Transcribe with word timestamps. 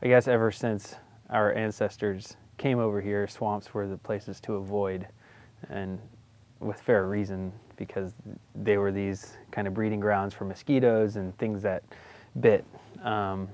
I 0.00 0.06
guess 0.06 0.28
ever 0.28 0.52
since 0.52 0.94
our 1.28 1.52
ancestors 1.52 2.36
came 2.56 2.78
over 2.78 3.00
here, 3.00 3.26
swamps 3.26 3.74
were 3.74 3.88
the 3.88 3.98
places 3.98 4.40
to 4.42 4.54
avoid, 4.54 5.08
and 5.70 5.98
with 6.60 6.80
fair 6.80 7.06
reason 7.06 7.52
because 7.76 8.14
they 8.54 8.76
were 8.76 8.92
these 8.92 9.36
kind 9.50 9.66
of 9.66 9.74
breeding 9.74 9.98
grounds 9.98 10.34
for 10.34 10.44
mosquitoes 10.44 11.16
and 11.16 11.36
things 11.38 11.62
that 11.62 11.82
bit. 12.40 12.64
Um, 13.02 13.48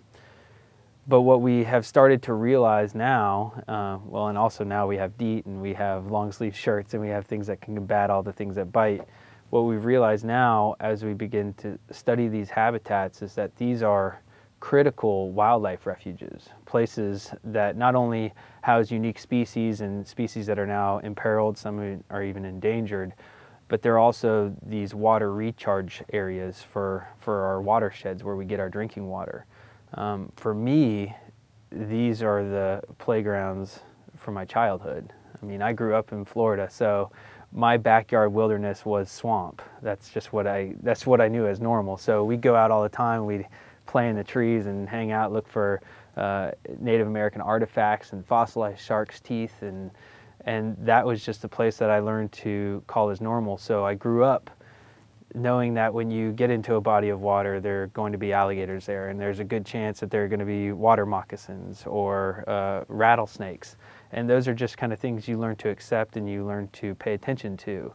but 1.06 1.22
what 1.22 1.40
we 1.40 1.64
have 1.64 1.84
started 1.86 2.22
to 2.22 2.34
realize 2.34 2.94
now, 2.94 3.62
uh, 3.68 3.98
well, 4.06 4.28
and 4.28 4.38
also 4.38 4.64
now 4.64 4.86
we 4.86 4.96
have 4.96 5.16
DEET 5.18 5.44
and 5.46 5.60
we 5.60 5.74
have 5.74 6.10
long 6.10 6.32
sleeve 6.32 6.56
shirts 6.56 6.94
and 6.94 7.02
we 7.02 7.08
have 7.08 7.26
things 7.26 7.46
that 7.46 7.60
can 7.60 7.74
combat 7.74 8.10
all 8.10 8.22
the 8.22 8.32
things 8.32 8.54
that 8.56 8.72
bite. 8.72 9.06
What 9.50 9.62
we've 9.62 9.84
realized 9.84 10.24
now 10.24 10.76
as 10.80 11.04
we 11.04 11.12
begin 11.12 11.52
to 11.54 11.78
study 11.90 12.28
these 12.28 12.48
habitats 12.50 13.20
is 13.20 13.34
that 13.34 13.54
these 13.56 13.82
are 13.82 14.22
critical 14.64 15.30
wildlife 15.30 15.84
refuges, 15.84 16.48
places 16.64 17.34
that 17.44 17.76
not 17.76 17.94
only 17.94 18.32
house 18.62 18.90
unique 18.90 19.18
species 19.18 19.82
and 19.82 20.08
species 20.08 20.46
that 20.46 20.58
are 20.58 20.66
now 20.66 21.00
imperiled, 21.00 21.58
some 21.58 22.02
are 22.08 22.22
even 22.22 22.46
endangered, 22.46 23.12
but 23.68 23.82
they're 23.82 23.98
also 23.98 24.56
these 24.64 24.94
water 24.94 25.34
recharge 25.34 26.02
areas 26.14 26.62
for, 26.62 27.06
for 27.18 27.42
our 27.42 27.60
watersheds 27.60 28.24
where 28.24 28.36
we 28.36 28.46
get 28.46 28.58
our 28.58 28.70
drinking 28.70 29.06
water. 29.06 29.44
Um, 29.98 30.32
for 30.36 30.54
me, 30.54 31.14
these 31.70 32.22
are 32.22 32.42
the 32.42 32.80
playgrounds 32.96 33.80
for 34.16 34.30
my 34.30 34.46
childhood. 34.46 35.12
I 35.42 35.44
mean, 35.44 35.60
I 35.60 35.74
grew 35.74 35.94
up 35.94 36.10
in 36.10 36.24
Florida, 36.24 36.70
so 36.70 37.12
my 37.52 37.76
backyard 37.76 38.32
wilderness 38.32 38.86
was 38.86 39.10
swamp. 39.10 39.60
That's 39.82 40.08
just 40.08 40.32
what 40.32 40.46
I 40.46 40.74
that's 40.82 41.06
what 41.06 41.20
I 41.20 41.28
knew 41.28 41.46
as 41.46 41.60
normal. 41.60 41.98
So 41.98 42.24
we 42.24 42.38
go 42.38 42.56
out 42.56 42.70
all 42.70 42.82
the 42.82 42.88
time. 42.88 43.26
We 43.26 43.44
play 43.86 44.08
in 44.08 44.16
the 44.16 44.24
trees 44.24 44.66
and 44.66 44.88
hang 44.88 45.12
out, 45.12 45.32
look 45.32 45.48
for 45.48 45.80
uh, 46.16 46.52
Native 46.78 47.06
American 47.06 47.40
artifacts 47.40 48.12
and 48.12 48.24
fossilized 48.24 48.80
shark's 48.80 49.20
teeth, 49.20 49.62
and 49.62 49.90
and 50.46 50.76
that 50.78 51.06
was 51.06 51.24
just 51.24 51.42
a 51.44 51.48
place 51.48 51.78
that 51.78 51.90
I 51.90 52.00
learned 52.00 52.30
to 52.32 52.82
call 52.86 53.08
as 53.08 53.20
normal. 53.20 53.56
So 53.56 53.84
I 53.84 53.94
grew 53.94 54.24
up 54.24 54.50
knowing 55.34 55.74
that 55.74 55.92
when 55.92 56.10
you 56.10 56.32
get 56.32 56.50
into 56.50 56.76
a 56.76 56.80
body 56.80 57.08
of 57.08 57.20
water, 57.20 57.60
there 57.60 57.82
are 57.82 57.86
going 57.88 58.12
to 58.12 58.18
be 58.18 58.32
alligators 58.32 58.86
there, 58.86 59.08
and 59.08 59.18
there's 59.18 59.40
a 59.40 59.44
good 59.44 59.66
chance 59.66 60.00
that 60.00 60.10
there 60.10 60.24
are 60.24 60.28
going 60.28 60.38
to 60.38 60.46
be 60.46 60.70
water 60.70 61.04
moccasins 61.04 61.84
or 61.86 62.44
uh, 62.46 62.84
rattlesnakes, 62.88 63.76
and 64.12 64.30
those 64.30 64.46
are 64.46 64.54
just 64.54 64.78
kind 64.78 64.92
of 64.92 64.98
things 64.98 65.26
you 65.26 65.36
learn 65.36 65.56
to 65.56 65.70
accept 65.70 66.16
and 66.16 66.30
you 66.30 66.44
learn 66.44 66.68
to 66.72 66.94
pay 66.94 67.14
attention 67.14 67.56
to. 67.56 67.92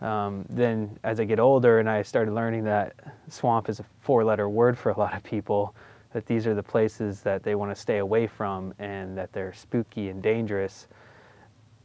Um, 0.00 0.44
then 0.48 0.96
as 1.02 1.18
I 1.18 1.24
get 1.24 1.40
older 1.40 1.80
and 1.80 1.90
I 1.90 2.02
started 2.02 2.32
learning 2.32 2.64
that 2.64 2.94
swamp 3.28 3.68
is 3.68 3.80
a 3.80 3.84
four 4.00 4.24
letter 4.24 4.48
word 4.48 4.78
for 4.78 4.90
a 4.90 4.98
lot 4.98 5.14
of 5.14 5.22
people, 5.24 5.74
that 6.12 6.26
these 6.26 6.46
are 6.46 6.54
the 6.54 6.62
places 6.62 7.20
that 7.22 7.42
they 7.42 7.54
want 7.54 7.74
to 7.74 7.80
stay 7.80 7.98
away 7.98 8.26
from 8.26 8.72
and 8.78 9.16
that 9.18 9.32
they're 9.32 9.52
spooky 9.52 10.08
and 10.08 10.22
dangerous. 10.22 10.86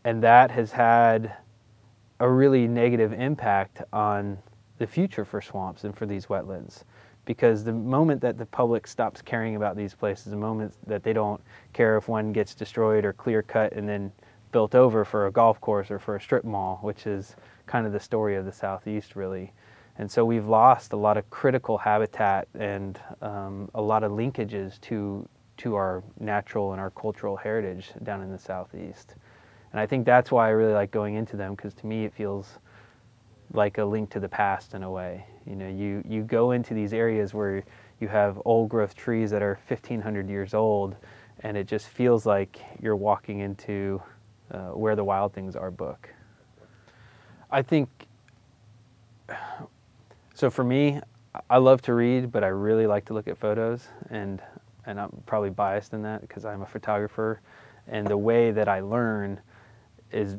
And 0.06 0.22
that 0.24 0.52
has 0.52 0.72
had 0.72 1.34
a 2.20 2.30
really 2.30 2.68
negative 2.68 3.14
impact 3.14 3.82
on 3.92 4.38
the 4.78 4.88
future 4.88 5.26
for 5.26 5.42
swamps 5.42 5.84
and 5.84 5.96
for 5.96 6.06
these 6.06 6.28
wetlands. 6.28 6.84
Because 7.26 7.64
the 7.64 7.74
moment 7.74 8.22
that 8.22 8.38
the 8.38 8.46
public 8.46 8.86
stops 8.86 9.22
caring 9.22 9.56
about 9.56 9.76
these 9.76 9.94
places, 9.94 10.26
the 10.26 10.38
moment 10.38 10.74
that 10.88 11.04
they 11.04 11.14
don't 11.14 11.42
care 11.72 11.98
if 11.98 12.08
one 12.08 12.34
gets 12.34 12.54
destroyed 12.54 13.06
or 13.06 13.14
clear 13.14 13.42
cut 13.42 13.74
and 13.74 13.88
then 13.88 14.12
built 14.52 14.76
over 14.76 15.04
for 15.04 15.28
a 15.28 15.32
golf 15.32 15.60
course 15.62 15.90
or 15.90 16.00
for 16.00 16.16
a 16.16 16.22
strip 16.22 16.44
mall, 16.44 16.80
which 16.82 17.08
is 17.08 17.36
kind 17.66 17.86
of 17.86 17.94
the 17.94 18.00
story 18.00 18.36
of 18.36 18.46
the 18.46 18.52
Southeast, 18.52 19.16
really. 19.16 19.54
And 19.98 20.10
so 20.10 20.26
we've 20.26 20.48
lost 20.48 20.94
a 20.94 20.98
lot 20.98 21.18
of 21.18 21.30
critical 21.30 21.78
habitat 21.78 22.48
and 22.58 23.00
um, 23.22 23.70
a 23.76 23.82
lot 23.82 24.04
of 24.04 24.12
linkages 24.12 24.82
to, 24.82 25.28
to 25.58 25.76
our 25.76 26.04
natural 26.20 26.72
and 26.72 26.82
our 26.82 26.90
cultural 26.90 27.38
heritage 27.38 27.92
down 28.02 28.22
in 28.22 28.32
the 28.32 28.40
Southeast. 28.40 29.16
And 29.72 29.80
I 29.80 29.86
think 29.86 30.06
that's 30.06 30.32
why 30.32 30.48
I 30.48 30.52
really 30.52 30.74
like 30.74 30.92
going 30.92 31.16
into 31.16 31.36
them 31.36 31.56
because 31.56 31.74
to 31.76 31.88
me 31.88 32.06
it 32.06 32.14
feels 32.14 32.60
like 33.54 33.78
a 33.78 33.86
link 33.86 34.10
to 34.12 34.20
the 34.20 34.30
past 34.30 34.74
in 34.74 34.84
a 34.84 34.90
way. 34.90 35.26
You 35.46 35.56
know, 35.56 35.68
you, 35.68 36.04
you 36.08 36.24
go 36.24 36.52
into 36.52 36.74
these 36.74 36.94
areas 36.94 37.34
where 37.34 37.64
you 38.00 38.08
have 38.08 38.42
old 38.46 38.70
growth 38.70 38.96
trees 38.96 39.30
that 39.32 39.44
are 39.44 39.60
1500 39.68 40.30
years 40.30 40.54
old 40.54 40.96
and 41.42 41.58
it 41.58 41.68
just 41.68 41.88
feels 41.88 42.26
like 42.26 42.60
you're 42.82 42.96
walking 42.96 43.40
into 43.40 44.02
uh, 44.52 44.70
Where 44.70 44.96
the 44.96 45.04
Wild 45.04 45.34
Things 45.34 45.56
Are 45.56 45.72
book. 45.72 46.13
I 47.54 47.62
think 47.62 48.08
so. 50.34 50.50
For 50.50 50.64
me, 50.64 51.00
I 51.52 51.58
love 51.58 51.84
to 51.84 51.94
read, 51.94 52.32
but 52.32 52.44
I 52.44 52.48
really 52.48 52.88
like 52.88 53.06
to 53.06 53.14
look 53.14 53.28
at 53.28 53.38
photos, 53.38 53.88
and 54.10 54.42
and 54.88 55.00
I'm 55.00 55.12
probably 55.28 55.52
biased 55.52 55.94
in 55.94 56.02
that 56.02 56.22
because 56.22 56.46
I'm 56.46 56.64
a 56.64 56.66
photographer, 56.66 57.42
and 57.88 58.08
the 58.08 58.18
way 58.18 58.50
that 58.50 58.68
I 58.68 58.80
learn 58.80 59.40
is 60.12 60.38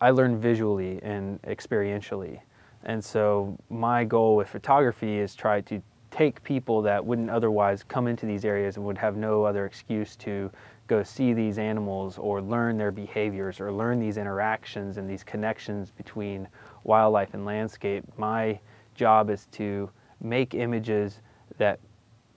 I 0.00 0.10
learn 0.10 0.40
visually 0.40 0.98
and 1.04 1.40
experientially, 1.42 2.40
and 2.82 3.02
so 3.02 3.56
my 3.70 4.02
goal 4.02 4.34
with 4.34 4.48
photography 4.48 5.18
is 5.18 5.36
try 5.36 5.60
to 5.60 5.80
take 6.10 6.42
people 6.42 6.82
that 6.82 7.06
wouldn't 7.06 7.30
otherwise 7.30 7.84
come 7.84 8.08
into 8.08 8.26
these 8.26 8.44
areas 8.44 8.76
and 8.76 8.84
would 8.84 8.98
have 8.98 9.16
no 9.16 9.44
other 9.44 9.66
excuse 9.66 10.16
to 10.16 10.50
go 10.90 11.04
see 11.04 11.32
these 11.32 11.56
animals 11.56 12.18
or 12.18 12.42
learn 12.42 12.76
their 12.76 12.90
behaviors 12.90 13.60
or 13.60 13.70
learn 13.70 14.00
these 14.00 14.16
interactions 14.16 14.96
and 14.96 15.08
these 15.08 15.22
connections 15.22 15.92
between 15.92 16.48
wildlife 16.82 17.32
and 17.32 17.44
landscape, 17.44 18.02
my 18.16 18.58
job 18.96 19.30
is 19.30 19.46
to 19.52 19.88
make 20.20 20.52
images 20.52 21.20
that 21.58 21.78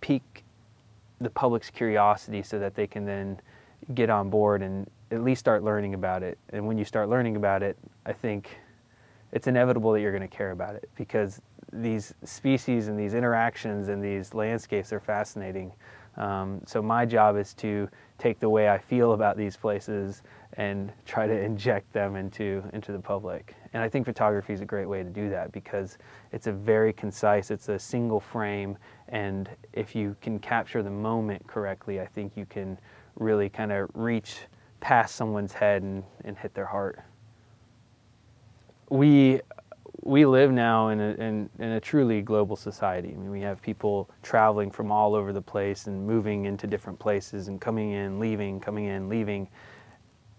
pique 0.01 0.43
the 1.19 1.31
public's 1.31 1.71
curiosity 1.71 2.43
so 2.43 2.59
that 2.59 2.75
they 2.75 2.85
can 2.85 3.05
then 3.05 3.41
get 3.95 4.11
on 4.11 4.29
board 4.29 4.61
and 4.61 4.87
at 5.09 5.23
least 5.23 5.39
start 5.39 5.63
learning 5.63 5.95
about 5.95 6.21
it. 6.21 6.37
And 6.49 6.67
when 6.67 6.77
you 6.77 6.85
start 6.85 7.09
learning 7.09 7.35
about 7.35 7.63
it, 7.63 7.75
I 8.05 8.13
think 8.13 8.55
it's 9.31 9.47
inevitable 9.47 9.91
that 9.93 10.01
you're 10.01 10.15
going 10.15 10.29
to 10.29 10.37
care 10.37 10.51
about 10.51 10.75
it 10.75 10.87
because 10.95 11.41
these 11.71 12.13
species 12.23 12.87
and 12.87 12.99
these 12.99 13.15
interactions 13.15 13.87
and 13.87 14.03
these 14.03 14.35
landscapes 14.35 14.93
are 14.93 14.99
fascinating. 14.99 15.73
Um, 16.17 16.61
so 16.65 16.81
my 16.81 17.05
job 17.05 17.37
is 17.37 17.53
to 17.55 17.89
take 18.17 18.39
the 18.39 18.49
way 18.49 18.69
I 18.69 18.77
feel 18.77 19.13
about 19.13 19.35
these 19.35 19.57
places 19.57 20.21
and 20.53 20.91
try 21.05 21.25
to 21.25 21.39
inject 21.43 21.91
them 21.93 22.15
into 22.15 22.63
into 22.73 22.91
the 22.91 22.99
public. 22.99 23.55
And 23.73 23.81
I 23.81 23.89
think 23.89 24.05
photography 24.05 24.53
is 24.53 24.61
a 24.61 24.65
great 24.65 24.87
way 24.87 25.03
to 25.03 25.09
do 25.09 25.29
that 25.29 25.51
because 25.51 25.97
it's 26.31 26.47
a 26.47 26.51
very 26.51 26.93
concise, 26.93 27.49
it's 27.49 27.69
a 27.69 27.79
single 27.79 28.19
frame, 28.19 28.77
and 29.09 29.49
if 29.73 29.95
you 29.95 30.15
can 30.21 30.39
capture 30.39 30.83
the 30.83 30.91
moment 30.91 31.45
correctly, 31.47 31.99
I 31.99 32.05
think 32.05 32.37
you 32.37 32.45
can 32.45 32.77
really 33.15 33.49
kind 33.49 33.71
of 33.71 33.89
reach 33.93 34.41
past 34.79 35.15
someone's 35.15 35.53
head 35.53 35.81
and, 35.81 36.03
and 36.25 36.37
hit 36.37 36.53
their 36.53 36.65
heart. 36.65 36.99
We 38.89 39.41
we 40.05 40.25
live 40.25 40.51
now 40.51 40.89
in 40.89 40.99
a, 40.99 41.13
in, 41.13 41.49
in, 41.59 41.71
a 41.71 41.79
truly 41.79 42.21
global 42.21 42.55
society. 42.55 43.09
I 43.09 43.17
mean, 43.17 43.29
we 43.31 43.41
have 43.41 43.61
people 43.61 44.09
traveling 44.21 44.69
from 44.69 44.91
all 44.91 45.15
over 45.15 45.31
the 45.31 45.41
place 45.41 45.87
and 45.87 46.05
moving 46.05 46.45
into 46.45 46.67
different 46.67 46.99
places 46.99 47.47
and 47.47 47.59
coming 47.59 47.91
in, 47.91 48.19
leaving, 48.19 48.59
coming 48.59 48.85
in, 48.85 49.07
leaving. 49.07 49.47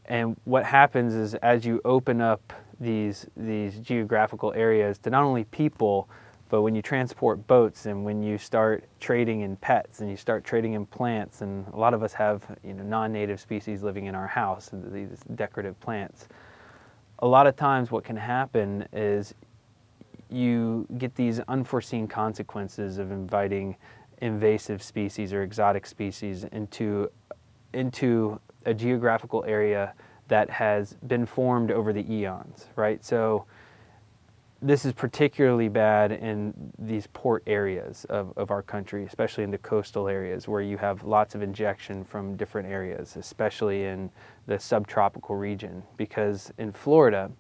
And 0.07 0.37
what 0.45 0.65
happens 0.65 1.15
is 1.15 1.35
as 1.37 1.65
you 1.65 1.81
open 1.85 2.21
up 2.21 2.53
these, 2.79 3.27
these 3.37 3.79
geographical 3.79 4.53
areas 4.55 4.99
to 4.99 5.11
not 5.11 5.23
only 5.23 5.45
people, 5.45 6.11
but 6.51 6.61
when 6.61 6.75
you 6.75 6.83
transport 6.83 7.47
boats 7.47 7.87
and 7.87 8.05
when 8.05 8.23
you 8.23 8.37
start 8.37 8.85
trading 9.01 9.41
in 9.41 9.57
pets 9.57 10.01
and 10.01 10.11
you 10.11 10.17
start 10.17 10.45
trading 10.45 10.75
in 10.75 10.85
plants, 10.85 11.41
and 11.41 11.67
a 11.73 11.77
lot 11.77 11.95
of 11.95 12.03
us 12.03 12.13
have 12.13 12.45
you 12.63 12.75
know, 12.75 12.83
non-native 12.83 13.41
species 13.41 13.83
living 13.83 14.07
in 14.07 14.15
our 14.15 14.27
house, 14.27 14.69
these 14.73 15.21
decorative 15.35 15.81
plants, 15.81 16.29
a 17.21 17.27
lot 17.27 17.47
of 17.47 17.57
times 17.57 17.91
what 17.91 18.05
can 18.05 18.17
happen 18.17 18.87
is 18.93 19.35
you 20.31 20.87
get 20.99 21.15
these 21.15 21.41
unforeseen 21.41 22.07
consequences 22.07 22.99
of 22.99 23.11
inviting 23.11 23.77
invasive 24.19 24.83
species 24.83 25.33
or 25.33 25.43
exotic 25.43 25.87
species 25.87 26.45
into, 26.45 27.11
into 27.73 28.41
a 28.65 28.75
geographical 28.75 29.45
area 29.47 29.95
that 30.29 30.49
has 30.49 30.95
been 31.07 31.27
formed 31.27 31.71
over 31.71 31.93
the 31.93 32.11
eons, 32.11 32.67
right? 32.77 33.05
So 33.05 33.45
this 34.63 34.87
is 34.87 34.95
particularly 34.95 35.69
bad 35.69 36.11
in 36.11 36.55
these 36.79 37.07
port 37.09 37.43
areas 37.47 38.07
of, 38.07 38.33
of 38.39 38.51
our 38.51 38.63
country, 38.63 39.05
especially 39.05 39.45
in 39.45 39.51
the 39.51 39.59
coastal 39.59 40.09
areas 40.09 40.49
where 40.49 40.63
you 40.63 40.79
have 40.79 41.05
lots 41.05 41.35
of 41.35 41.43
injection 41.43 42.03
from 42.03 42.35
different 42.37 42.67
areas, 42.67 43.17
especially 43.17 43.85
in 43.85 44.11
the 44.47 44.59
subtropical 44.59 45.37
region. 45.37 45.83
Because 45.99 46.51
in 46.57 46.73
Florida, 46.73 47.31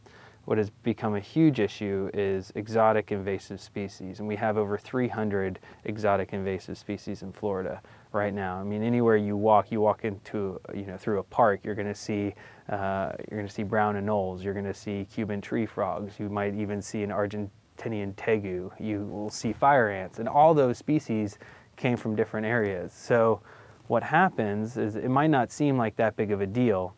what 0.44 0.58
has 0.58 0.70
become 0.70 1.14
a 1.14 1.20
huge 1.20 1.58
issue 1.60 2.10
is 2.12 2.52
exotic 2.54 3.12
invasive 3.12 3.60
species, 3.60 4.18
and 4.18 4.28
we 4.28 4.36
have 4.36 4.58
over 4.58 4.76
300 4.76 5.58
exotic 5.84 6.32
invasive 6.32 6.76
species 6.76 7.22
in 7.22 7.32
Florida 7.32 7.80
right 8.12 8.34
now. 8.34 8.56
I 8.56 8.62
mean, 8.62 8.82
anywhere 8.82 9.16
you 9.16 9.36
walk, 9.36 9.72
you 9.72 9.80
walk 9.80 10.04
into, 10.04 10.60
you 10.74 10.86
know, 10.86 10.96
through 10.96 11.18
a 11.18 11.22
park, 11.22 11.60
you're 11.64 11.74
going 11.74 11.88
to 11.88 11.94
see, 11.94 12.34
uh, 12.68 13.12
you're 13.30 13.38
going 13.38 13.48
to 13.48 13.52
see 13.54 13.62
brown 13.62 13.94
anoles, 13.94 14.42
you're 14.42 14.54
going 14.54 14.66
to 14.66 14.74
see 14.74 15.06
Cuban 15.12 15.40
tree 15.40 15.66
frogs, 15.66 16.18
you 16.18 16.28
might 16.28 16.54
even 16.54 16.82
see 16.82 17.02
an 17.02 17.10
Argentinian 17.10 18.14
tegu, 18.14 18.70
you 18.78 19.04
will 19.06 19.30
see 19.30 19.52
fire 19.52 19.88
ants, 19.88 20.18
and 20.18 20.28
all 20.28 20.52
those 20.52 20.76
species 20.76 21.38
came 21.76 21.96
from 21.96 22.14
different 22.14 22.46
areas. 22.46 22.92
So 22.92 23.40
what 23.86 24.02
happens 24.02 24.76
is 24.76 24.96
it 24.96 25.08
might 25.10 25.30
not 25.30 25.50
seem 25.50 25.76
like 25.76 25.96
that 25.96 26.16
big 26.16 26.32
of 26.32 26.40
a 26.40 26.46
deal, 26.46 26.94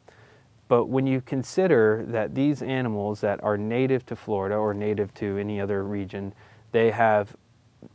but 0.68 0.86
when 0.86 1.06
you 1.06 1.20
consider 1.20 2.04
that 2.08 2.34
these 2.34 2.62
animals 2.62 3.20
that 3.20 3.42
are 3.42 3.56
native 3.56 4.04
to 4.06 4.16
Florida 4.16 4.56
or 4.56 4.74
native 4.74 5.14
to 5.14 5.38
any 5.38 5.60
other 5.60 5.84
region, 5.84 6.34
they 6.72 6.90
have 6.90 7.36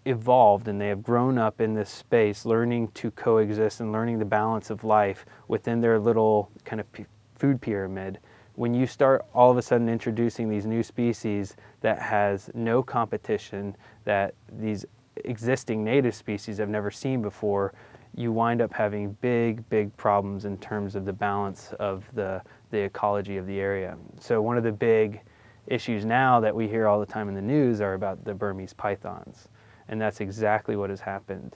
evolved 0.06 0.68
and 0.68 0.80
they 0.80 0.88
have 0.88 1.04
grown 1.04 1.38
up 1.38 1.60
in 1.60 1.74
this 1.74 1.90
space, 1.90 2.46
learning 2.46 2.88
to 2.90 3.12
coexist 3.12 3.82
and 3.82 3.92
learning 3.92 4.20
the 4.20 4.26
balance 4.26 4.70
of 4.70 4.84
life 4.84 5.26
within 5.48 5.82
their 5.82 6.00
little 6.00 6.50
kind 6.64 6.80
of 6.80 6.88
food 7.36 7.60
pyramid. 7.60 8.20
When 8.56 8.74
you 8.74 8.88
start 8.88 9.26
all 9.34 9.52
of 9.52 9.58
a 9.58 9.62
sudden 9.62 9.90
introducing 9.90 10.50
these 10.50 10.66
new 10.66 10.84
species 10.84 11.56
that 11.82 12.00
has 12.00 12.50
no 12.54 12.84
competition, 12.84 13.76
that 14.06 14.34
these 14.52 14.86
existing 15.26 15.84
native 15.84 16.16
species 16.16 16.58
have 16.58 16.70
never 16.70 16.92
seen 16.92 17.22
before, 17.22 17.74
you 18.16 18.32
wind 18.32 18.62
up 18.62 18.74
having 18.74 19.14
big, 19.22 19.68
big 19.70 19.96
problems 19.98 20.46
in 20.46 20.58
terms 20.58 20.96
of 20.96 21.06
the 21.06 21.14
balance 21.14 21.74
of 21.80 22.04
the, 22.14 22.42
the 22.70 22.80
ecology 22.80 23.38
of 23.38 23.48
the 23.48 23.60
area. 23.60 23.98
So 24.20 24.42
one 24.42 24.58
of 24.58 24.64
the 24.64 24.72
big 24.72 25.22
issues 25.68 26.04
now 26.04 26.40
that 26.40 26.56
we 26.56 26.68
hear 26.68 26.88
all 26.88 27.00
the 27.00 27.06
time 27.06 27.30
in 27.30 27.36
the 27.36 27.42
news 27.42 27.80
are 27.82 27.94
about 27.94 28.24
the 28.26 28.34
Burmese 28.34 28.74
pythons. 28.74 29.48
And 29.88 30.00
that's 30.00 30.22
exactly 30.22 30.76
what 30.76 30.90
has 30.90 31.00
happened. 31.00 31.56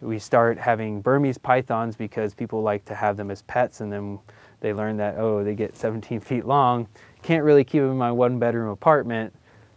We 0.00 0.18
start 0.18 0.58
having 0.58 1.00
Burmese 1.00 1.38
pythons 1.38 1.96
because 1.96 2.34
people 2.34 2.62
like 2.62 2.84
to 2.84 2.94
have 2.94 3.16
them 3.16 3.30
as 3.30 3.42
pets 3.42 3.80
and 3.80 3.90
then 3.90 4.18
they 4.60 4.74
learn 4.74 4.96
that, 4.98 5.16
oh, 5.16 5.42
they 5.42 5.54
get 5.54 5.76
17 5.76 6.20
feet 6.20 6.44
long, 6.44 6.88
can't 7.22 7.44
really 7.44 7.64
keep 7.64 7.80
them 7.80 7.92
in 7.92 7.96
my 7.96 8.12
one 8.12 8.38
bedroom 8.38 8.68
apartment. 8.68 9.34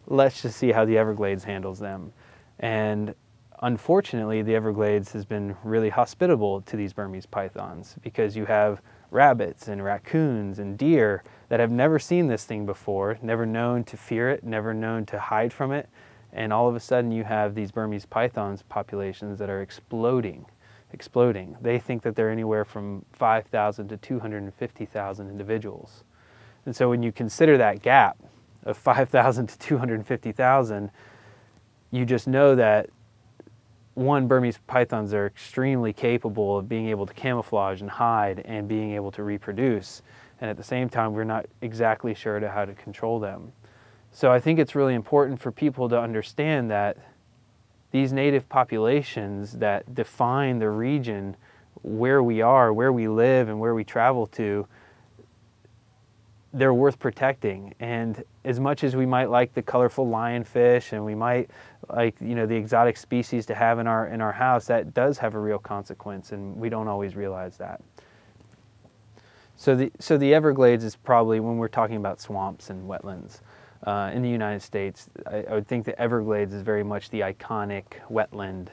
Let's 0.08 0.42
just 0.42 0.58
see 0.58 0.72
how 0.72 0.86
the 0.86 0.98
Everglades 0.98 1.44
handles 1.44 1.80
them. 1.80 2.12
And 2.60 3.14
unfortunately, 3.62 4.42
the 4.42 4.56
Everglades 4.56 5.12
has 5.12 5.26
been 5.26 5.56
really 5.64 5.90
hospitable 5.90 6.62
to 6.62 6.78
these 6.78 6.94
Burmese 6.94 7.26
pythons 7.26 7.96
because 8.02 8.36
you 8.36 8.46
have 8.46 8.82
rabbits 9.12 9.68
and 9.68 9.84
raccoons 9.84 10.60
and 10.60 10.78
deer 10.78 11.24
that 11.50 11.60
have 11.60 11.72
never 11.72 12.00
seen 12.00 12.28
this 12.28 12.46
thing 12.46 12.66
before, 12.66 13.18
never 13.22 13.46
known 13.46 13.84
to 13.84 13.98
fear 13.98 14.30
it, 14.30 14.44
never 14.44 14.74
known 14.74 15.06
to 15.08 15.20
hide 15.20 15.52
from 15.52 15.72
it. 15.72 15.90
And 16.32 16.54
all 16.54 16.70
of 16.70 16.76
a 16.76 16.80
sudden, 16.80 17.12
you 17.12 17.24
have 17.24 17.56
these 17.56 17.72
Burmese 17.72 18.06
pythons 18.06 18.62
populations 18.62 19.40
that 19.40 19.50
are 19.50 19.62
exploding, 19.62 20.46
exploding. 20.94 21.58
They 21.60 21.80
think 21.80 22.04
that 22.04 22.16
they're 22.16 22.30
anywhere 22.30 22.66
from 22.66 23.04
5,000 23.14 23.88
to 23.90 23.98
250,000 23.98 25.30
individuals. 25.30 26.04
And 26.66 26.76
so, 26.76 26.88
when 26.88 27.02
you 27.02 27.12
consider 27.12 27.58
that 27.58 27.82
gap 27.82 28.18
of 28.64 28.78
5,000 28.78 29.48
to 29.48 29.58
250,000, 29.58 30.92
you 31.90 32.06
just 32.06 32.28
know 32.28 32.54
that 32.54 32.92
one, 34.00 34.28
Burmese 34.28 34.60
pythons 34.66 35.14
are 35.14 35.28
extremely 35.28 35.92
capable 35.92 36.58
of 36.58 36.70
being 36.70 36.88
able 36.88 37.06
to 37.06 37.14
camouflage 37.14 37.82
and 37.82 37.90
hide 37.90 38.42
and 38.46 38.68
being 38.68 38.94
able 38.94 39.12
to 39.12 39.24
reproduce. 39.24 40.02
And 40.42 40.50
at 40.50 40.58
the 40.58 40.64
same 40.64 40.90
time, 40.90 41.14
we're 41.14 41.26
not 41.26 41.46
exactly 41.62 42.14
sure 42.14 42.40
to 42.40 42.50
how 42.50 42.66
to 42.66 42.74
control 42.74 43.20
them. 43.20 43.52
So 44.12 44.32
I 44.32 44.40
think 44.40 44.58
it's 44.58 44.74
really 44.74 44.96
important 44.96 45.40
for 45.40 45.52
people 45.52 45.90
to 45.90 46.00
understand 46.00 46.72
that 46.72 46.98
these 47.92 48.14
native 48.14 48.48
populations 48.48 49.54
that 49.54 49.94
define 49.94 50.60
the 50.60 50.70
region 50.70 51.36
where 51.82 52.24
we 52.24 52.42
are, 52.42 52.72
where 52.72 52.94
we 52.94 53.08
live, 53.08 53.50
and 53.50 53.60
where 53.60 53.76
we 53.76 53.84
travel 53.84 54.28
to, 54.28 54.68
they're 56.54 56.74
worth 56.74 57.00
protecting. 57.00 57.74
And 57.80 58.24
as 58.44 58.60
much 58.60 58.84
as 58.84 58.96
we 58.96 59.06
might 59.06 59.30
like 59.30 59.54
the 59.54 59.62
colorful 59.62 60.08
lionfish 60.08 60.94
and 60.94 61.06
we 61.06 61.16
might 61.16 61.50
like 61.90 62.20
you 62.22 62.36
know 62.36 62.46
the 62.46 62.56
exotic 62.56 62.98
species 62.98 63.46
to 63.48 63.56
have 63.56 63.80
in 63.80 63.88
our 63.88 64.08
in 64.08 64.22
our 64.22 64.32
house, 64.32 64.66
that 64.68 64.94
does 64.94 65.18
have 65.18 65.36
a 65.36 65.40
real 65.40 65.60
consequence, 65.60 66.32
and 66.32 66.56
we 66.56 66.70
don't 66.70 66.88
always 66.88 67.16
realize 67.16 67.58
that. 67.58 67.82
So 69.56 69.76
the 69.76 69.92
so 70.00 70.18
the 70.18 70.34
Everglades 70.34 70.84
is 70.84 70.96
probably 70.96 71.40
when 71.40 71.58
we're 71.58 71.68
talking 71.68 71.98
about 71.98 72.22
swamps 72.22 72.70
and 72.70 72.90
wetlands. 72.90 73.42
Uh, 73.88 74.12
in 74.14 74.22
the 74.22 74.30
United 74.30 74.62
States, 74.62 75.10
I, 75.26 75.44
I 75.44 75.54
would 75.54 75.68
think 75.68 75.86
the 75.86 76.00
Everglades 76.00 76.54
is 76.54 76.64
very 76.64 76.84
much 76.84 77.10
the 77.12 77.22
iconic 77.22 77.86
wetland 78.12 78.68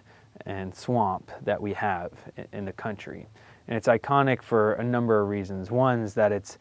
and 0.47 0.75
swamp 0.75 1.31
that 1.43 1.61
we 1.61 1.73
have 1.75 2.13
in, 2.37 2.47
in 2.53 2.65
the 2.65 2.73
country. 2.73 3.29
And 3.69 3.77
it's 3.77 3.89
iconic 3.89 4.43
for 4.43 4.75
a 4.75 4.85
number 4.85 5.21
of 5.21 5.29
reasons. 5.29 5.71
One 5.71 6.01
is 6.01 6.15
that 6.15 6.33
it's 6.33 6.59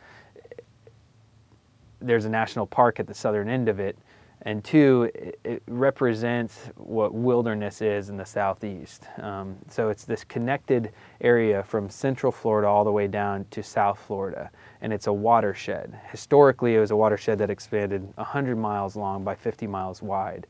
there's 2.01 2.25
a 2.25 2.29
national 2.29 2.67
park 2.67 2.99
at 2.99 3.07
the 3.07 3.13
southern 3.13 3.49
end 3.49 3.69
of 3.69 3.79
it, 3.79 3.97
and 4.41 4.63
two, 4.63 5.09
it, 5.15 5.39
it 5.43 5.63
represents 5.67 6.69
what 6.75 7.13
wilderness 7.13 7.81
is 7.81 8.09
in 8.09 8.17
the 8.17 8.25
southeast. 8.25 9.07
Um, 9.17 9.57
so 9.69 9.89
it's 9.89 10.03
this 10.03 10.23
connected 10.23 10.91
area 11.21 11.63
from 11.63 11.89
central 11.89 12.31
Florida 12.31 12.67
all 12.67 12.83
the 12.83 12.91
way 12.91 13.07
down 13.07 13.45
to 13.51 13.63
South 13.63 13.99
Florida, 13.99 14.51
and 14.81 14.93
it's 14.93 15.07
a 15.07 15.13
watershed. 15.13 15.99
Historically, 16.11 16.75
it 16.75 16.79
was 16.79 16.91
a 16.91 16.95
watershed 16.95 17.39
that 17.39 17.49
expanded 17.49 18.07
100 18.15 18.55
miles 18.55 18.95
long 18.95 19.23
by 19.23 19.33
50 19.33 19.65
miles 19.67 20.01
wide. 20.01 20.45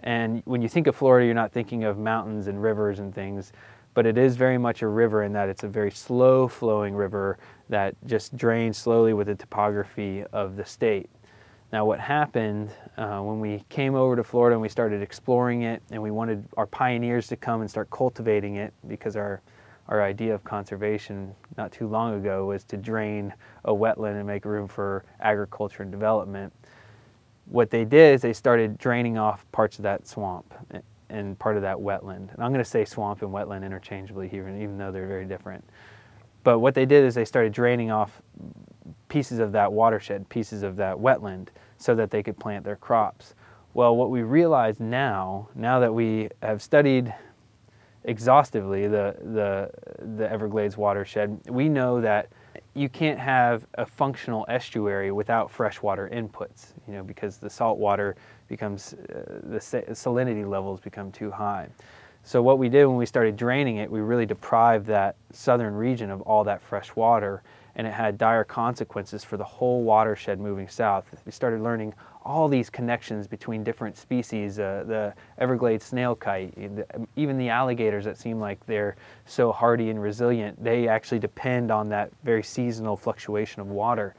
And 0.00 0.42
when 0.44 0.62
you 0.62 0.68
think 0.68 0.86
of 0.86 0.96
Florida, 0.96 1.26
you're 1.26 1.34
not 1.34 1.52
thinking 1.52 1.84
of 1.84 1.98
mountains 1.98 2.46
and 2.46 2.62
rivers 2.62 2.98
and 2.98 3.14
things, 3.14 3.52
but 3.94 4.06
it 4.06 4.18
is 4.18 4.36
very 4.36 4.58
much 4.58 4.82
a 4.82 4.88
river 4.88 5.22
in 5.22 5.32
that 5.32 5.48
it's 5.48 5.62
a 5.62 5.68
very 5.68 5.90
slow 5.90 6.46
flowing 6.48 6.94
river 6.94 7.38
that 7.68 7.94
just 8.06 8.36
drains 8.36 8.76
slowly 8.76 9.14
with 9.14 9.28
the 9.28 9.34
topography 9.34 10.24
of 10.32 10.56
the 10.56 10.64
state. 10.64 11.08
Now, 11.72 11.84
what 11.84 11.98
happened 11.98 12.70
uh, 12.96 13.20
when 13.20 13.40
we 13.40 13.64
came 13.68 13.94
over 13.94 14.14
to 14.16 14.22
Florida 14.22 14.54
and 14.54 14.62
we 14.62 14.68
started 14.68 15.02
exploring 15.02 15.62
it, 15.62 15.82
and 15.90 16.02
we 16.02 16.10
wanted 16.10 16.44
our 16.56 16.66
pioneers 16.66 17.26
to 17.28 17.36
come 17.36 17.62
and 17.62 17.70
start 17.70 17.90
cultivating 17.90 18.56
it 18.56 18.72
because 18.86 19.16
our 19.16 19.40
our 19.88 20.02
idea 20.02 20.34
of 20.34 20.42
conservation 20.44 21.34
not 21.58 21.70
too 21.70 21.86
long 21.86 22.14
ago 22.14 22.46
was 22.46 22.64
to 22.64 22.76
drain 22.76 23.32
a 23.66 23.72
wetland 23.72 24.16
and 24.16 24.26
make 24.26 24.46
room 24.46 24.66
for 24.66 25.04
agriculture 25.20 25.82
and 25.82 25.92
development. 25.92 26.52
What 27.46 27.70
they 27.70 27.84
did 27.84 28.14
is 28.14 28.22
they 28.22 28.32
started 28.32 28.78
draining 28.78 29.18
off 29.18 29.44
parts 29.52 29.78
of 29.78 29.82
that 29.82 30.06
swamp 30.06 30.54
and 31.14 31.38
part 31.38 31.56
of 31.56 31.62
that 31.62 31.76
wetland. 31.76 32.32
And 32.32 32.42
I'm 32.42 32.50
going 32.50 32.64
to 32.64 32.70
say 32.70 32.84
swamp 32.84 33.22
and 33.22 33.30
wetland 33.30 33.64
interchangeably 33.64 34.28
here, 34.28 34.48
even 34.48 34.76
though 34.76 34.90
they're 34.90 35.06
very 35.06 35.24
different. 35.24 35.64
But 36.42 36.58
what 36.58 36.74
they 36.74 36.84
did 36.84 37.04
is 37.04 37.14
they 37.14 37.24
started 37.24 37.52
draining 37.52 37.90
off 37.90 38.20
pieces 39.08 39.38
of 39.38 39.52
that 39.52 39.72
watershed, 39.72 40.28
pieces 40.28 40.62
of 40.62 40.76
that 40.76 40.96
wetland, 40.96 41.48
so 41.78 41.94
that 41.94 42.10
they 42.10 42.22
could 42.22 42.38
plant 42.38 42.64
their 42.64 42.76
crops. 42.76 43.34
Well, 43.72 43.96
what 43.96 44.10
we 44.10 44.22
realize 44.22 44.78
now, 44.78 45.48
now 45.54 45.80
that 45.80 45.92
we 45.92 46.28
have 46.42 46.62
studied 46.62 47.14
exhaustively 48.04 48.86
the, 48.86 49.16
the, 49.22 49.70
the 50.16 50.30
Everglades 50.30 50.76
watershed, 50.76 51.40
we 51.48 51.68
know 51.68 52.00
that 52.00 52.28
you 52.74 52.88
can't 52.88 53.18
have 53.18 53.66
a 53.74 53.86
functional 53.86 54.44
estuary 54.48 55.12
without 55.12 55.50
freshwater 55.50 56.10
inputs, 56.12 56.72
you 56.86 56.94
know, 56.94 57.02
because 57.02 57.38
the 57.38 57.48
salt 57.48 57.78
water 57.78 58.16
becomes, 58.48 58.94
uh, 58.94 59.40
the 59.44 59.58
salinity 59.58 60.48
levels 60.48 60.80
become 60.80 61.10
too 61.12 61.30
high. 61.30 61.68
So 62.22 62.42
what 62.42 62.58
we 62.58 62.68
did 62.68 62.86
when 62.86 62.96
we 62.96 63.06
started 63.06 63.36
draining 63.36 63.76
it, 63.76 63.90
we 63.90 64.00
really 64.00 64.26
deprived 64.26 64.86
that 64.86 65.16
southern 65.32 65.74
region 65.74 66.10
of 66.10 66.22
all 66.22 66.44
that 66.44 66.62
fresh 66.62 66.94
water 66.96 67.42
and 67.76 67.86
it 67.86 67.92
had 67.92 68.16
dire 68.18 68.44
consequences 68.44 69.24
for 69.24 69.36
the 69.36 69.44
whole 69.44 69.82
watershed 69.82 70.38
moving 70.38 70.68
south. 70.68 71.06
We 71.26 71.32
started 71.32 71.60
learning 71.60 71.92
all 72.24 72.48
these 72.48 72.70
connections 72.70 73.26
between 73.26 73.64
different 73.64 73.96
species, 73.96 74.58
uh, 74.58 74.84
the 74.86 75.12
Everglades 75.38 75.84
snail 75.84 76.14
kite, 76.14 76.56
even 77.16 77.36
the 77.36 77.48
alligators 77.48 78.04
that 78.04 78.16
seem 78.16 78.40
like 78.40 78.64
they're 78.66 78.96
so 79.26 79.52
hardy 79.52 79.90
and 79.90 80.00
resilient, 80.00 80.62
they 80.62 80.88
actually 80.88 81.18
depend 81.18 81.70
on 81.70 81.88
that 81.90 82.10
very 82.22 82.42
seasonal 82.42 82.96
fluctuation 82.96 83.60
of 83.60 83.68
water. 83.68 84.14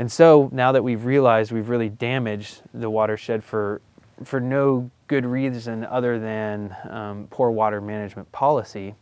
And 0.00 0.10
so 0.10 0.48
now 0.50 0.72
that 0.72 0.82
we've 0.82 1.04
realized 1.04 1.52
we've 1.52 1.68
really 1.68 1.90
damaged 1.90 2.62
the 2.72 2.88
watershed 2.88 3.44
for, 3.44 3.82
for 4.24 4.40
no 4.40 4.90
good 5.08 5.26
reason 5.26 5.84
other 5.84 6.18
than 6.18 6.74
um, 6.88 7.26
poor 7.28 7.50
water 7.50 7.82
management 7.82 8.32
policy 8.32 8.94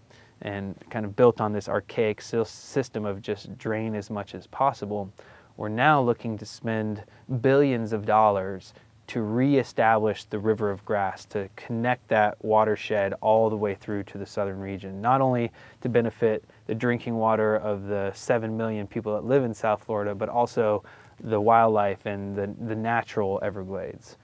and 0.43 0.75
kind 0.91 1.05
of 1.05 1.15
built 1.15 1.41
on 1.41 1.53
this 1.53 1.69
archaic 1.69 2.21
system 2.21 3.07
of 3.07 3.23
just 3.23 3.57
drain 3.59 3.95
as 3.95 4.11
much 4.11 4.35
as 4.35 4.49
possible, 4.49 5.09
we're 5.57 5.69
now 5.69 6.03
looking 6.03 6.37
to 6.37 6.45
spend 6.45 7.05
billions 7.43 7.93
of 7.93 8.05
dollars 8.05 8.75
to 9.07 9.23
reestablish 9.23 10.25
the 10.25 10.39
river 10.41 10.69
of 10.69 10.85
grass, 10.85 11.25
to 11.27 11.49
connect 11.55 12.09
that 12.09 12.45
watershed 12.45 13.15
all 13.21 13.49
the 13.49 13.57
way 13.57 13.77
through 13.77 14.03
to 14.03 14.19
the 14.19 14.27
southern 14.27 14.59
region, 14.59 15.01
not 15.01 15.21
only 15.21 15.53
to 15.81 15.89
benefit 15.89 16.45
the 16.69 16.75
drinking 16.75 17.17
water 17.17 17.57
of 17.57 17.85
the 17.85 18.13
7 18.15 18.57
million 18.57 18.87
people 18.87 19.15
that 19.15 19.25
live 19.25 19.43
in 19.43 19.53
South 19.53 19.83
Florida, 19.83 20.15
but 20.15 20.29
also 20.29 20.85
the 21.25 21.41
wildlife 21.41 22.07
and 22.07 22.37
the, 22.37 22.55
the 22.67 22.77
natural 22.77 23.41
Everglades. 23.43 24.19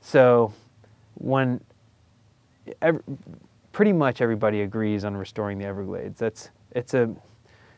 So 0.00 0.52
when 1.14 1.60
every, 2.82 3.02
pretty 3.72 3.92
much 3.92 4.22
everybody 4.22 4.62
agrees 4.62 5.04
on 5.04 5.14
restoring 5.16 5.58
the 5.58 5.66
Everglades, 5.66 6.18
that's 6.18 6.50
it's 6.72 6.94
a 6.94 7.14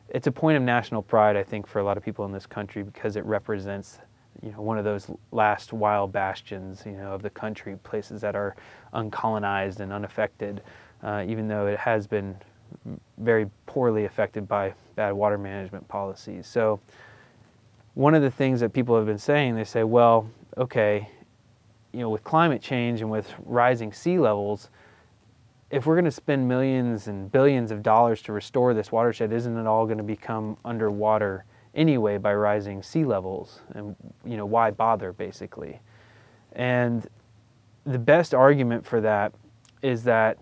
it's 0.08 0.28
a 0.28 0.32
point 0.32 0.56
of 0.56 0.62
national 0.62 1.02
pride, 1.02 1.36
I 1.36 1.42
think, 1.42 1.66
for 1.66 1.80
a 1.80 1.84
lot 1.84 1.96
of 1.96 2.04
people 2.04 2.25
in 2.25 2.32
this 2.32 2.46
country 2.46 2.84
because 2.84 3.16
it 3.16 3.25
represents 3.25 3.98
you 4.42 4.52
know 4.52 4.60
one 4.60 4.78
of 4.78 4.84
those 4.84 5.10
last 5.32 5.72
wild 5.72 6.12
bastions 6.12 6.82
you 6.84 6.92
know 6.92 7.12
of 7.12 7.22
the 7.22 7.30
country 7.30 7.76
places 7.82 8.20
that 8.20 8.36
are 8.36 8.54
uncolonized 8.94 9.80
and 9.80 9.92
unaffected 9.92 10.62
uh, 11.02 11.25
even 11.26 11.48
though 11.48 11.66
it 11.66 11.78
has 11.78 12.06
been 12.06 12.36
very 13.18 13.49
poorly 13.66 14.04
affected 14.04 14.49
by 14.49 14.75
bad 14.95 15.12
water 15.12 15.38
management 15.38 15.87
policies. 15.88 16.47
So, 16.47 16.80
one 17.95 18.14
of 18.14 18.23
the 18.23 18.30
things 18.30 18.61
that 18.61 18.73
people 18.73 18.97
have 18.97 19.06
been 19.06 19.18
saying, 19.18 19.56
they 19.56 19.64
say, 19.64 19.83
well, 19.83 20.28
okay, 20.59 21.09
you 21.92 22.00
know, 22.00 22.11
with 22.11 22.23
climate 22.25 22.61
change 22.61 23.00
and 23.00 23.11
with 23.11 23.33
rising 23.45 23.92
sea 23.92 24.18
levels, 24.18 24.68
if 25.71 25.87
we're 25.87 25.95
going 25.95 26.04
to 26.04 26.11
spend 26.11 26.47
millions 26.47 27.09
and 27.09 27.33
billions 27.33 27.71
of 27.71 27.83
dollars 27.83 28.23
to 28.23 28.33
restore 28.33 28.75
this 28.75 28.92
watershed, 28.92 29.33
isn't 29.33 29.56
it 29.56 29.66
all 29.66 29.87
going 29.87 29.99
to 29.99 30.04
become 30.04 30.56
underwater 30.64 31.45
anyway 31.75 32.18
by 32.18 32.35
rising 32.35 32.83
sea 32.83 33.04
levels? 33.04 33.61
And 33.75 33.97
you 34.25 34.37
know, 34.37 34.47
why 34.47 34.71
bother 34.71 35.12
basically? 35.12 35.80
And 36.52 37.09
the 37.85 37.99
best 37.99 38.35
argument 38.35 38.85
for 38.85 39.00
that 39.00 39.33
is 39.83 40.04
that 40.04 40.38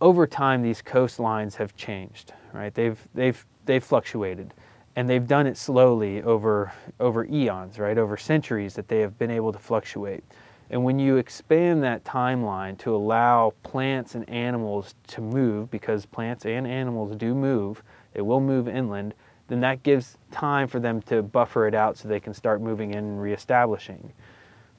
over 0.00 0.26
time 0.26 0.62
these 0.62 0.82
coastlines 0.82 1.54
have 1.56 1.76
changed, 1.76 2.32
right? 2.52 2.74
They've 2.74 2.98
they've 3.14 3.46
they've 3.64 3.82
fluctuated 3.82 4.54
and 4.94 5.08
they've 5.08 5.26
done 5.26 5.46
it 5.46 5.56
slowly 5.56 6.22
over 6.22 6.72
over 7.00 7.24
eons, 7.26 7.78
right? 7.78 7.96
Over 7.96 8.16
centuries 8.16 8.74
that 8.74 8.88
they 8.88 9.00
have 9.00 9.18
been 9.18 9.30
able 9.30 9.52
to 9.52 9.58
fluctuate. 9.58 10.24
And 10.68 10.82
when 10.82 10.98
you 10.98 11.16
expand 11.16 11.82
that 11.84 12.04
timeline 12.04 12.76
to 12.78 12.94
allow 12.94 13.54
plants 13.62 14.16
and 14.16 14.28
animals 14.28 14.96
to 15.08 15.20
move, 15.20 15.70
because 15.70 16.04
plants 16.06 16.44
and 16.44 16.66
animals 16.66 17.14
do 17.14 17.34
move, 17.34 17.82
they 18.14 18.20
will 18.20 18.40
move 18.40 18.66
inland, 18.66 19.14
then 19.46 19.60
that 19.60 19.84
gives 19.84 20.18
time 20.32 20.66
for 20.66 20.80
them 20.80 21.00
to 21.02 21.22
buffer 21.22 21.68
it 21.68 21.74
out 21.74 21.96
so 21.96 22.08
they 22.08 22.18
can 22.18 22.34
start 22.34 22.60
moving 22.60 22.90
in 22.90 22.98
and 22.98 23.22
reestablishing. 23.22 24.12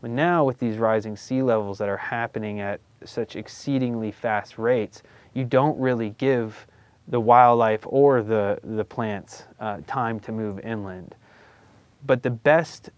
But 0.02 0.12
now, 0.12 0.44
with 0.44 0.60
these 0.60 0.78
rising 0.78 1.16
sea 1.16 1.42
levels 1.42 1.78
that 1.78 1.88
are 1.88 1.98
happening 1.98 2.60
at 2.60 2.82
such 3.06 3.36
exceedingly 3.36 4.12
fast 4.12 4.58
rates, 4.58 5.04
you 5.34 5.46
don't 5.46 5.78
really 5.80 6.12
give 6.12 6.68
the 7.08 7.20
wildlife 7.20 7.82
or 7.86 8.22
the, 8.22 8.60
the 8.64 8.84
plants 8.84 9.44
uh, 9.60 9.80
time 9.88 10.20
to 10.20 10.32
move 10.32 10.60
inland. 10.60 11.16
But 12.06 12.24
the 12.24 12.30
best 12.30 12.90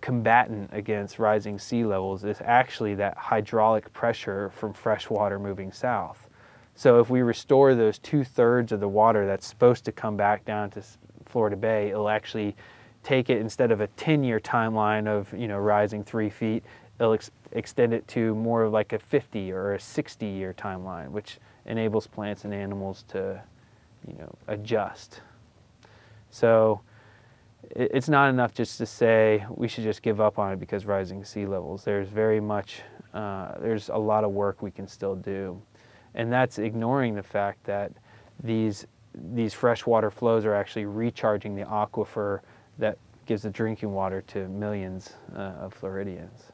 combatant 0.00 0.70
against 0.72 1.18
rising 1.18 1.58
sea 1.58 1.84
levels 1.84 2.24
is 2.24 2.38
actually 2.44 2.94
that 2.96 3.16
hydraulic 3.16 3.92
pressure 3.92 4.50
from 4.50 4.72
fresh 4.72 5.10
water 5.10 5.38
moving 5.38 5.72
south. 5.72 6.28
So 6.74 7.00
if 7.00 7.10
we 7.10 7.22
restore 7.22 7.74
those 7.74 7.98
two 7.98 8.22
thirds 8.22 8.70
of 8.70 8.80
the 8.80 8.88
water 8.88 9.26
that's 9.26 9.46
supposed 9.46 9.84
to 9.86 9.92
come 9.92 10.16
back 10.16 10.44
down 10.44 10.70
to 10.70 10.82
Florida 11.26 11.56
Bay, 11.56 11.88
it'll 11.88 12.08
actually 12.08 12.54
take 13.02 13.30
it 13.30 13.38
instead 13.38 13.72
of 13.72 13.80
a 13.80 13.86
10 13.88 14.22
year 14.22 14.38
timeline 14.38 15.06
of 15.06 15.32
you 15.32 15.48
know 15.48 15.58
rising 15.58 16.04
three 16.04 16.30
feet, 16.30 16.62
it'll 16.98 17.14
ex- 17.14 17.30
extend 17.52 17.92
it 17.92 18.06
to 18.08 18.34
more 18.34 18.64
of 18.64 18.72
like 18.72 18.92
a 18.92 18.98
50 18.98 19.52
or 19.52 19.74
a 19.74 19.80
60 19.80 20.26
year 20.26 20.54
timeline, 20.54 21.10
which 21.10 21.38
enables 21.66 22.06
plants 22.06 22.44
and 22.44 22.54
animals 22.54 23.04
to 23.08 23.40
you 24.06 24.14
know 24.18 24.34
adjust. 24.48 25.20
So 26.30 26.80
it's 27.70 28.08
not 28.08 28.30
enough 28.30 28.54
just 28.54 28.78
to 28.78 28.86
say 28.86 29.44
we 29.50 29.68
should 29.68 29.84
just 29.84 30.02
give 30.02 30.20
up 30.20 30.38
on 30.38 30.52
it 30.52 30.60
because 30.60 30.86
rising 30.86 31.24
sea 31.24 31.46
levels. 31.46 31.84
There's 31.84 32.08
very 32.08 32.40
much, 32.40 32.82
uh, 33.14 33.58
there's 33.60 33.88
a 33.88 33.96
lot 33.96 34.24
of 34.24 34.30
work 34.30 34.62
we 34.62 34.70
can 34.70 34.86
still 34.86 35.16
do. 35.16 35.60
And 36.14 36.32
that's 36.32 36.58
ignoring 36.58 37.14
the 37.14 37.22
fact 37.22 37.62
that 37.64 37.92
these, 38.42 38.86
these 39.32 39.52
freshwater 39.52 40.10
flows 40.10 40.44
are 40.44 40.54
actually 40.54 40.86
recharging 40.86 41.54
the 41.54 41.64
aquifer 41.64 42.40
that 42.78 42.96
gives 43.26 43.42
the 43.42 43.50
drinking 43.50 43.92
water 43.92 44.22
to 44.22 44.48
millions 44.48 45.14
uh, 45.34 45.54
of 45.60 45.74
Floridians. 45.74 46.52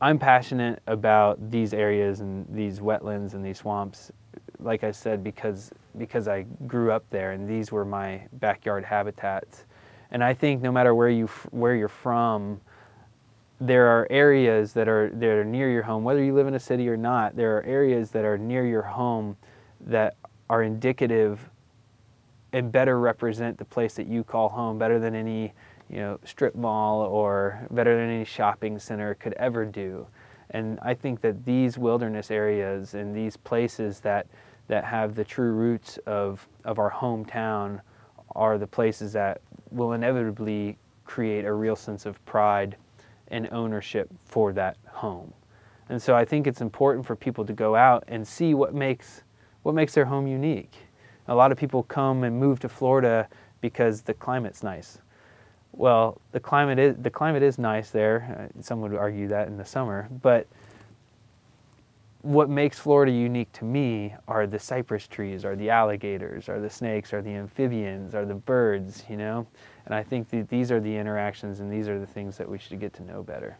I'm 0.00 0.18
passionate 0.18 0.82
about 0.86 1.50
these 1.50 1.72
areas 1.72 2.20
and 2.20 2.46
these 2.50 2.80
wetlands 2.80 3.34
and 3.34 3.44
these 3.44 3.58
swamps, 3.58 4.12
like 4.58 4.84
I 4.84 4.90
said, 4.90 5.24
because, 5.24 5.70
because 5.96 6.28
I 6.28 6.42
grew 6.66 6.92
up 6.92 7.04
there 7.10 7.32
and 7.32 7.48
these 7.48 7.72
were 7.72 7.84
my 7.84 8.26
backyard 8.34 8.84
habitats 8.84 9.64
and 10.10 10.22
I 10.22 10.34
think 10.34 10.62
no 10.62 10.72
matter 10.72 10.94
where 10.94 11.08
you 11.08 11.26
where 11.50 11.74
you're 11.74 11.88
from, 11.88 12.60
there 13.60 13.86
are 13.86 14.06
areas 14.10 14.72
that 14.74 14.88
are 14.88 15.10
that 15.10 15.28
are 15.28 15.44
near 15.44 15.70
your 15.70 15.82
home, 15.82 16.04
whether 16.04 16.22
you 16.22 16.34
live 16.34 16.46
in 16.46 16.54
a 16.54 16.60
city 16.60 16.88
or 16.88 16.96
not. 16.96 17.36
There 17.36 17.56
are 17.56 17.62
areas 17.64 18.10
that 18.12 18.24
are 18.24 18.38
near 18.38 18.66
your 18.66 18.82
home 18.82 19.36
that 19.80 20.16
are 20.48 20.62
indicative 20.62 21.50
and 22.52 22.70
better 22.70 23.00
represent 23.00 23.58
the 23.58 23.64
place 23.64 23.94
that 23.94 24.06
you 24.06 24.22
call 24.22 24.48
home 24.48 24.78
better 24.78 24.98
than 24.98 25.14
any 25.14 25.52
you 25.90 25.98
know 25.98 26.18
strip 26.24 26.54
mall 26.54 27.00
or 27.02 27.66
better 27.70 27.96
than 27.96 28.10
any 28.10 28.24
shopping 28.24 28.78
center 28.78 29.14
could 29.14 29.34
ever 29.34 29.64
do. 29.64 30.06
And 30.50 30.78
I 30.80 30.94
think 30.94 31.20
that 31.22 31.44
these 31.44 31.76
wilderness 31.76 32.30
areas 32.30 32.94
and 32.94 33.14
these 33.14 33.36
places 33.36 34.00
that 34.00 34.26
that 34.68 34.84
have 34.84 35.14
the 35.14 35.24
true 35.24 35.52
roots 35.52 35.98
of, 36.06 36.46
of 36.64 36.78
our 36.78 36.90
hometown 36.90 37.80
are 38.34 38.58
the 38.58 38.66
places 38.66 39.12
that 39.12 39.40
will 39.70 39.92
inevitably 39.92 40.76
create 41.04 41.44
a 41.44 41.52
real 41.52 41.76
sense 41.76 42.04
of 42.04 42.24
pride 42.24 42.76
and 43.28 43.48
ownership 43.52 44.08
for 44.24 44.52
that 44.52 44.76
home. 44.88 45.32
And 45.88 46.02
so 46.02 46.16
I 46.16 46.24
think 46.24 46.46
it's 46.46 46.60
important 46.60 47.06
for 47.06 47.14
people 47.14 47.44
to 47.44 47.52
go 47.52 47.76
out 47.76 48.04
and 48.08 48.26
see 48.26 48.54
what 48.54 48.74
makes 48.74 49.22
what 49.62 49.74
makes 49.74 49.94
their 49.94 50.04
home 50.04 50.28
unique. 50.28 50.74
A 51.26 51.34
lot 51.34 51.50
of 51.50 51.58
people 51.58 51.82
come 51.82 52.22
and 52.22 52.38
move 52.38 52.60
to 52.60 52.68
Florida 52.68 53.28
because 53.60 54.02
the 54.02 54.14
climate's 54.14 54.62
nice. 54.62 54.98
Well, 55.76 56.20
the 56.32 56.40
climate 56.40 56.78
is 56.78 56.96
the 56.96 57.10
climate 57.10 57.42
is 57.42 57.58
nice 57.58 57.90
there. 57.90 58.50
Uh, 58.56 58.62
some 58.62 58.80
would 58.80 58.94
argue 58.94 59.28
that 59.28 59.46
in 59.46 59.58
the 59.58 59.64
summer, 59.64 60.08
but 60.22 60.46
what 62.22 62.50
makes 62.50 62.76
Florida 62.76 63.12
unique 63.12 63.52
to 63.52 63.64
me 63.64 64.12
are 64.26 64.48
the 64.48 64.58
cypress 64.58 65.06
trees, 65.06 65.44
are 65.44 65.54
the 65.54 65.70
alligators, 65.70 66.48
are 66.48 66.60
the 66.60 66.68
snakes, 66.68 67.12
are 67.12 67.22
the 67.22 67.30
amphibians, 67.30 68.16
are 68.16 68.24
the 68.24 68.34
birds, 68.34 69.04
you 69.08 69.16
know? 69.16 69.46
And 69.84 69.94
I 69.94 70.02
think 70.02 70.28
that 70.30 70.48
these 70.48 70.72
are 70.72 70.80
the 70.80 70.96
interactions 70.96 71.60
and 71.60 71.70
these 71.70 71.86
are 71.88 72.00
the 72.00 72.06
things 72.06 72.36
that 72.38 72.48
we 72.48 72.58
should 72.58 72.80
get 72.80 72.92
to 72.94 73.04
know 73.04 73.22
better. 73.22 73.56